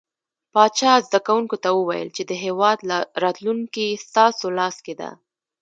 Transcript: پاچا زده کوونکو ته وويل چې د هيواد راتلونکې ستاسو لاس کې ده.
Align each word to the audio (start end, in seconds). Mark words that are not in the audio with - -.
پاچا 0.53 0.93
زده 1.07 1.19
کوونکو 1.27 1.55
ته 1.63 1.69
وويل 1.77 2.09
چې 2.15 2.23
د 2.25 2.31
هيواد 2.43 2.79
راتلونکې 3.23 3.85
ستاسو 4.05 4.45
لاس 4.57 4.75
کې 4.85 4.93
ده. 4.99 5.09